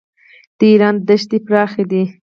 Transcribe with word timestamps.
د 0.57 0.59
ایران 0.71 0.95
دښتې 1.07 1.37
پراخې 1.45 1.83
دي. 1.91 2.03